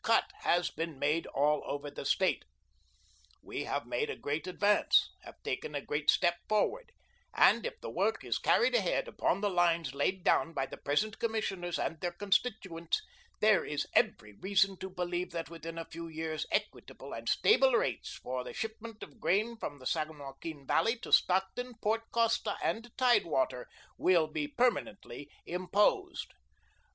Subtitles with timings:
[0.03, 2.43] CUT HAS BEEN MADE ALL OVER THE STATE.
[3.43, 6.91] We have made a great advance, have taken a great step forward,
[7.35, 11.19] and if the work is carried ahead, upon the lines laid down by the present
[11.19, 13.03] commissioners and their constituents,
[13.41, 17.73] there is every reason to believe that within a very few years equitable and stable
[17.73, 22.57] rates for the shipment of grain from the San Joaquin Valley to Stockton, Port Costa,
[22.63, 23.67] and tidewater
[23.99, 26.33] will be permanently imposed."